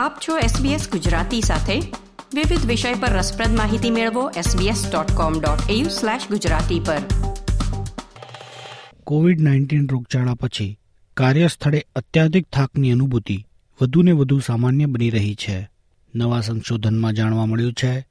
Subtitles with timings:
[0.00, 1.82] આપ છો SBS ગુજરાતી સાથે.
[2.34, 6.98] વિવિધ વિષય પર રસપ્રદ માહિતી મેળવો sbs.com.au/gujarati પર.
[9.04, 10.78] કોવિડ નાઇન્ટીન રોગચાળા પછી
[11.16, 13.46] કાર્યસ્થળે અત્યાધિક થાકની અનુભૂતિ
[13.82, 15.70] વધુને વધુ સામાન્ય બની રહી છે.
[16.14, 18.06] નવા સંશોધનમાં જાણવા મળ્યું છે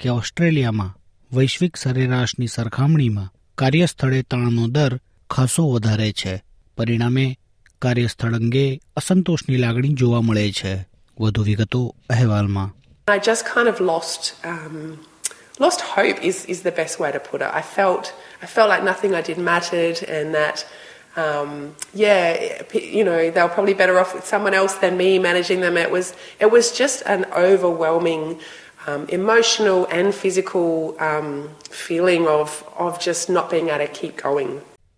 [0.00, 0.98] કે ઓસ્ટ્રેલિયામાં
[1.32, 6.42] વૈશ્વિક સરેરાશની સરખામણીમાં કાર્યસ્થળે તાણનો દર ખાસો વધારે છે.
[6.76, 7.38] પરિણામે
[7.82, 10.89] કાર્યસ્થળ અંગે અસંતોષની લાગણી જોવા મળે છે.
[11.19, 12.65] વધુ વિગતો અહેવાલમાં
[13.07, 14.77] I just kind of lost um,
[15.59, 17.51] lost hope is is the best way to put it.
[17.61, 18.05] I felt
[18.41, 20.57] I felt like nothing I did mattered, and that
[21.17, 21.51] um,
[21.93, 22.63] yeah,
[22.97, 25.77] you know, they were probably better off with someone else than me managing them.
[25.77, 26.07] It was
[26.39, 28.23] it was just an overwhelming.
[28.87, 30.67] Um, emotional and physical
[30.99, 31.29] um,
[31.85, 34.51] feeling of of just not being able to keep going.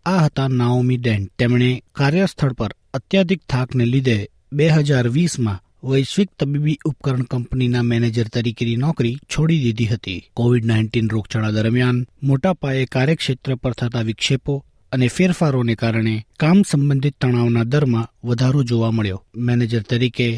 [0.05, 1.69] આ હતા Naomi dent તેમણે
[1.99, 4.17] કાર્યસ્થળ પર અત્યાધિક થાકને લીધે
[4.53, 10.20] બે હજાર વીસમાં વૈશ્વિક તબીબી ઉપકરણ કંપનીના મેનેજર તરીકેની નોકરી છોડી દીધી હતી.
[10.34, 14.54] કોવિડ નાઇન્ટીન રોગચાળા દરમિયાન મોટા પાયે કાર્યક્ષેત્ર પર થતા વિક્ષેપો
[14.92, 19.24] અને ફેરફારોને કારણે કામ સંબંધિત તણાવના દરમાં વધારો જોવા મળ્યો.
[19.36, 20.28] મેનેજર તરીકે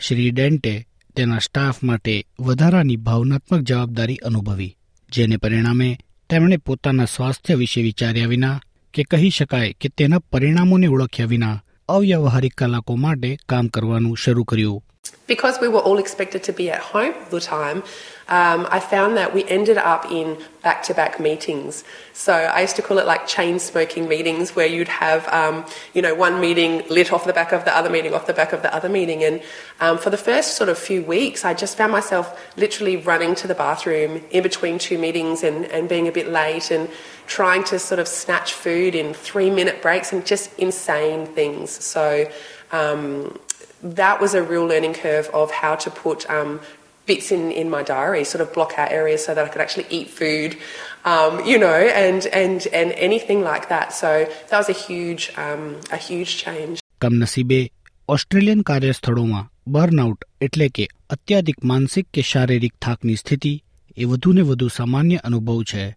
[0.00, 0.74] શ્રી ડેન્ટે
[1.16, 4.76] તેના સ્ટાફ માટે વધારાની ભાવનાત્મક જવાબદારી અનુભવી,
[5.12, 5.90] જેને પરિણામે
[6.30, 8.60] તેમણે પોતાના સ્વાસ્થ્ય વિશે વિચાર્યા વિના
[8.94, 14.82] કે કહી શકાય કે તેના પરિણામોને ઓળખ્યા વિના અવ્યવહારિક કલાકો માટે કામ કરવાનું શરૂ કર્યું.
[15.26, 17.82] Because we were all expected to be at home all the time,
[18.28, 21.84] um, I found that we ended up in back to back meetings.
[22.12, 26.02] So I used to call it like chain smoking meetings where you'd have, um, you
[26.02, 28.62] know, one meeting lit off the back of the other meeting, off the back of
[28.62, 29.22] the other meeting.
[29.22, 29.42] And
[29.80, 33.46] um, for the first sort of few weeks, I just found myself literally running to
[33.46, 36.88] the bathroom in between two meetings and, and being a bit late and
[37.28, 41.70] trying to sort of snatch food in three minute breaks and just insane things.
[41.70, 42.28] So,
[42.72, 43.38] um,
[43.82, 46.60] that was a real learning curve of how to put um,
[47.06, 49.86] bits in, in my diary, sort of block out areas so that I could actually
[49.90, 50.56] eat food,
[51.04, 53.92] um, you know, and, and, and anything like that.
[53.92, 56.82] So that was a huge, um, a huge change.
[57.00, 57.70] કમનસીબે
[58.08, 63.64] Australian કાર્યસ્થળોમાં burnout એટલે કે અત્યાધિક માનસિક કે શારીરિક થાકની સ્થિતિ
[63.96, 65.96] એ વધુને વધુ સામાન્ય અનુભવ છે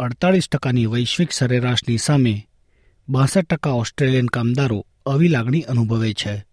[0.00, 2.48] અડતાળીસ ટકાની વૈશ્વિક સરેરાશની સામે
[3.08, 6.44] બાસઠ ટકા ઓસ્ટ્રેલિયન કામદારો આવી લાગણી અનુભવે છે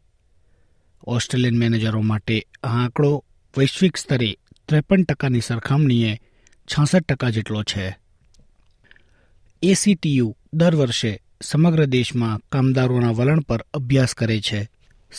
[1.07, 3.23] ઓસ્ટ્રેલિયન મેનેજરો માટે આ આંકડો
[3.57, 4.37] વૈશ્વિક સ્તરે
[4.67, 6.19] ત્રેપન ટકાની સરખામણીએ
[6.65, 7.97] છાસઠ ટકા જેટલો છે.
[9.63, 14.69] એસીટીયુ દર વર્ષે સમગ્ર દેશમાં કામદારોના વલણ પર અભ્યાસ કરે છે.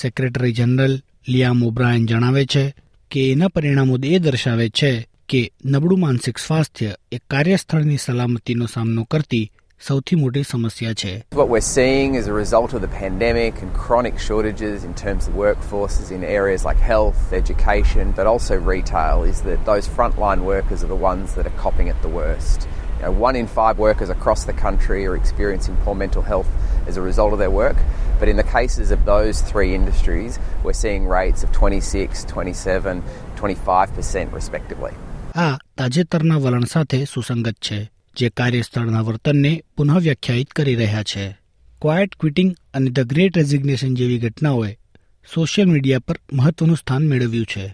[0.03, 2.75] સેક્રેટરી જનરલ લિયામ ઓબ્રાયન જણાવે છે
[3.11, 9.53] કે એના પરિણામો એ દર્શાવે છે કે નબળું માનસિક સ્વાસ્થ્ય એ કાર્યસ્થળની સલામતીનો સામનો કરતી
[9.88, 14.16] સૌથી મોટી સમસ્યા છે What we're seeing as a result of the pandemic and chronic
[14.28, 19.60] shortages in terms of workforces in areas like health, education, but also retail is that
[19.72, 22.60] those frontline workers are the ones that are copping it the worst.
[22.98, 26.52] You know, one in five workers across the country are experiencing poor mental health
[26.90, 27.80] as a result of their work.
[28.20, 30.34] But in the cases of those three industries,
[30.64, 33.04] we're seeing rates of 26, 27,
[33.36, 34.94] 25% respectively.
[35.36, 37.80] આ તાજેતરના વલણ સાથે સુસંગત છે
[38.18, 41.30] જે કાર્યસ્થળના વર્તનને પુનઃ વ્યાખ્યાયિત કરી રહ્યા છે
[41.82, 44.74] ક્વાયટ ક્વિટિંગ અને ધ ગ્રેટ રેઝિગ્નેશન જેવી ઘટનાઓએ
[45.34, 47.66] સોશિયલ મીડિયા પર મહત્વનું સ્થાન મેળવ્યું છે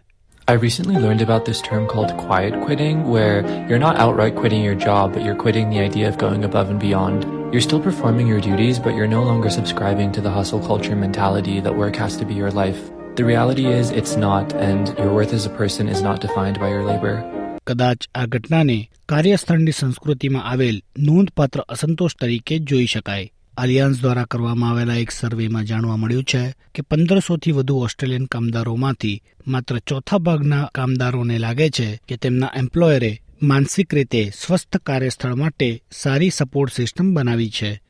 [0.47, 4.73] I recently learned about this term called quiet quitting, where you're not outright quitting your
[4.73, 7.27] job, but you're quitting the idea of going above and beyond.
[7.53, 11.59] You're still performing your duties, but you're no longer subscribing to the hustle culture mentality
[11.61, 12.81] that work has to be your life.
[13.15, 16.69] The reality is, it's not, and your worth as a person is not defined by
[16.69, 17.32] your labor.
[17.66, 23.32] કદાચ આ ઘટનાને કાર્યસ્થળની સંસ્કૃતિમાં આવેલ નોંધપાત્ર અસંતોષ તરીકે જોઈ શકાય.
[23.58, 29.78] આલિયાન્સ દ્વારા કરવામાં આવેલા એક સર્વેમાં જાણવા મળ્યું છે કે પંદરસોથી વધુ ઓસ્ટ્રેલિયન કામદારોમાંથી માત્ર
[29.78, 36.72] ચોથા ભાગના કામદારોને લાગે છે કે તેમના એમ્પ્લોયરે માનસિક રીતે સ્વસ્થ કાર્યસ્થળ માટે સારી સપોર્ટ
[36.72, 37.80] સિસ્ટમ બનાવી છે.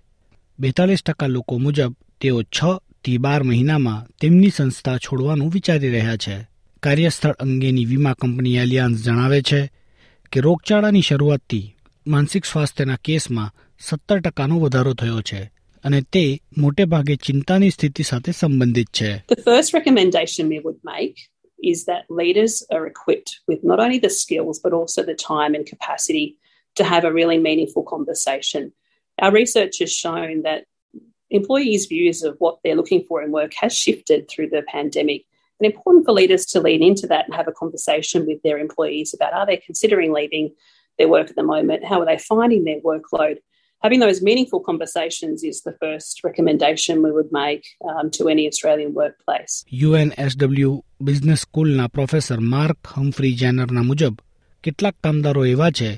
[0.59, 2.65] બેતાલીસ ટકા લોકો મુજબ તેઓ છ
[3.05, 6.54] થી બાર મહિનામાં તેમની સંસ્થા છોડવાનું વિચારી રહ્યા છે.
[6.83, 9.62] કાર્યસ્થળ અંગેની વીમા કંપની એલિયાન્સ જણાવે છે
[10.31, 11.66] કે રોગચાળાની શરૂઆતથી
[12.06, 15.42] માનસિક સ્વાસ્થ્યના કેસમાં સત્તર ટકાનો વધારો થયો છે
[15.83, 16.24] અને તે
[16.57, 21.18] મોટે ભાગે ચિંતાની સ્થિતિ સાથે સંબંધિત છે The first recommendation we would make
[21.63, 25.66] is that leaders are equipped with not only the skills but also the time and
[25.66, 26.27] capacity
[26.75, 28.71] to have a really meaningful conversation.
[29.18, 30.66] Our research has shown that
[31.31, 35.25] employees' views of what they're looking for in work has shifted through the pandemic.
[35.61, 39.15] and important for leaders to lean into that and have a conversation with their employees
[39.15, 40.53] about are they considering leaving
[40.99, 41.85] their work at the moment?
[41.85, 43.39] How are they finding their workload?
[43.83, 48.95] Having those meaningful conversations is the first recommendation we would make um, to any Australian
[48.95, 49.65] workplace.
[49.87, 50.71] UNSW
[51.01, 54.15] business સ્કૂલના professor Mark Humphery જેનરના મુજબ
[54.65, 55.91] કેટલાક કામદારો એવા છે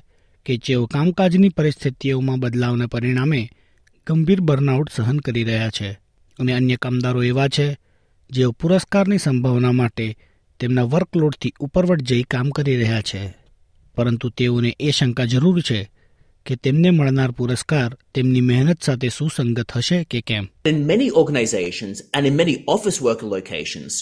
[0.46, 3.42] કે જેઓ કામકાજની પરિસ્થિતિઓમાં બદલાવને પરિણામે
[4.06, 5.90] ગંભીર બર્નઆઉટ સહન કરી રહ્યા છે
[6.38, 7.68] અને અન્ય કામદારો એવા છે
[8.30, 10.16] જેઓ પુરસ્કારની સંભાવના માટે
[10.60, 13.20] તેમના વર્કલોડથી ઉપરવટ જઈ કામ કરી રહ્યા છે
[13.96, 15.90] પરંતુ તેઓને એ શંકા જરૂર છે
[16.46, 22.26] કે તેમને મળનાર પુરસ્કાર તેમની મહેનત સાથે સુસંગત હશે કે કેમ In many organizations and
[22.26, 23.92] in many office worker locations,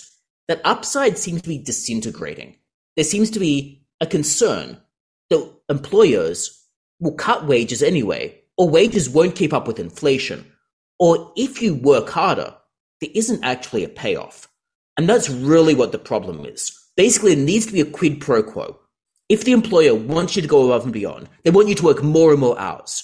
[0.49, 2.51] that upside seems to be disintegrating.
[2.97, 3.55] There seems to be
[4.01, 4.77] a concern
[5.31, 6.41] that employers
[7.01, 8.25] will cut wages anyway,
[8.59, 10.45] or wages won't keep up with inflation,
[11.01, 12.51] or if you work harder,
[13.02, 14.48] there isn't actually a payoff.
[14.98, 16.72] And that's really what the problem is.
[16.98, 18.80] Basically, it needs to be a quid pro quo.
[19.30, 22.04] If the employer wants you to go above and beyond, they want you to work
[22.04, 23.04] more and more hours.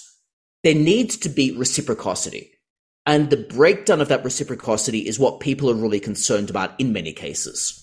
[0.64, 2.50] There needs to be reciprocity.
[3.06, 7.12] And the breakdown of that reciprocity is what people are really concerned about in many
[7.12, 7.82] cases.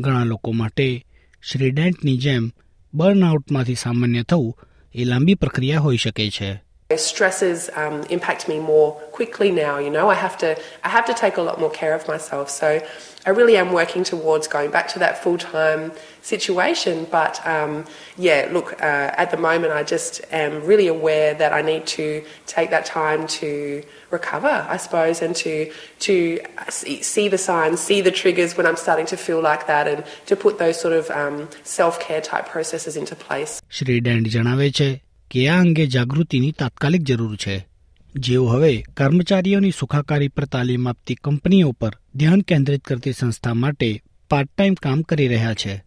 [0.00, 1.06] ઘણા લોકો માટે
[1.42, 2.52] શ્રી ડેન્ટની જેમ
[2.94, 4.58] બર્નઆઉટમાંથી સામાન્ય થવું
[4.94, 6.50] એ લાંબી પ્રક્રિયા હોઈ શકે છે
[6.96, 9.78] Stresses um, impact me more quickly now.
[9.78, 12.50] You know, I have to I have to take a lot more care of myself.
[12.50, 12.84] So
[13.26, 15.92] I really am working towards going back to that full time
[16.22, 17.06] situation.
[17.08, 17.84] But um,
[18.16, 22.24] yeah, look, uh, at the moment, I just am really aware that I need to
[22.46, 25.70] take that time to recover, I suppose, and to
[26.00, 29.86] to see, see the signs, see the triggers when I'm starting to feel like that,
[29.86, 33.60] and to put those sort of um, self care type processes into place.
[33.70, 34.88] Shri ડેન્ડ જણાવે છે
[35.31, 37.67] કે આ અંગે જાગૃતિની તાત્કાલિક જરૂર છે
[38.15, 44.49] જેઓ હવે કર્મચારીઓની સુખાકારી પર તાલીમ આપતી કંપનીઓ પર ધ્યાન કેન્દ્રિત કરતી સંસ્થા માટે પાર્ટ
[44.57, 45.85] ટાઈમ કામ કરી રહ્યા છે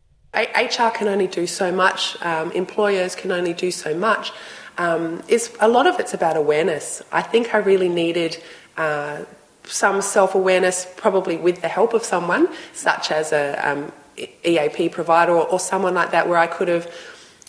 [0.66, 2.00] HR can only do so much.
[2.22, 4.32] Um, employers can only do so much.
[4.78, 7.02] Um, it's a lot of it's about awareness.
[7.12, 8.36] I think I really needed
[8.76, 9.16] uh,
[9.64, 14.88] some self awareness, probably with the help of someone, such as a um, E- EAP
[14.90, 16.86] provider or, or someone like that, where I could have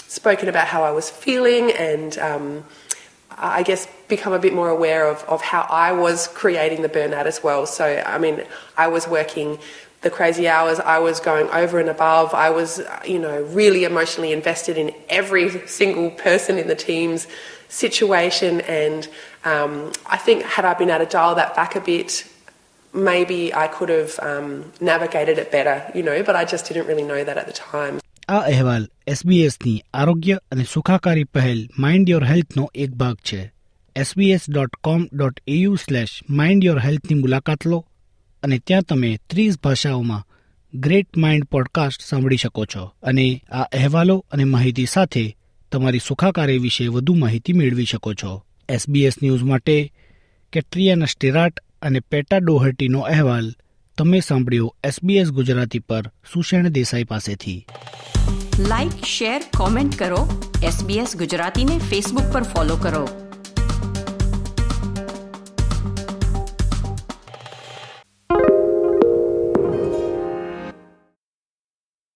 [0.09, 2.17] spoken about how I was feeling and.
[2.17, 2.65] Um,
[3.41, 7.25] I guess become a bit more aware of, of how I was creating the burnout
[7.25, 7.65] as well.
[7.65, 8.43] So, I mean,
[8.75, 9.59] I was working
[10.01, 14.31] the crazy hours, I was going over and above, I was, you know, really emotionally
[14.31, 17.27] invested in every single person in the team's
[17.67, 18.61] situation.
[18.61, 19.07] And
[19.43, 22.25] um, I think, had I been able to dial that back a bit,
[22.93, 27.03] maybe I could have um, navigated it better, you know, but I just didn't really
[27.03, 27.99] know that at the time.
[28.29, 33.39] આ અહેવાલ એસબીએસની આરોગ્ય અને સુખાકારી પહેલ mind your હેલ્થનો એક ભાગ છે.
[33.95, 37.79] SBS dot com dot AU slash mind your હેલ્થની મુલાકાત લો
[38.43, 40.27] અને ત્યાં તમે ત્રીસ ભાષાઓમાં
[40.73, 45.25] ગ્રેટ માઇન્ડ પોડકાસ્ટ સાંભળી શકો છો અને આ અહેવાલો અને માહિતી સાથે
[45.71, 48.43] તમારી સુખાકારી વિશે વધુ માહિતી મેળવી શકો છો.
[48.69, 49.77] એસબીએસ ન્યૂઝ માટે
[50.53, 53.47] કેટ્રિયાના સ્ટેરાટ અને પેટા ડોહર્ટીનો અહેવાલ
[53.97, 57.65] તમે સાંભળ્યો એસબીએસ ગુજરાતી પર સુષેણ દેસાઈ પાસેથી.
[58.64, 60.22] લાઇક શેર કોમેન્ટ કરો
[60.62, 63.04] એસબીએસ ગુજરાતીને ફેસબુક પર ફોલો કરો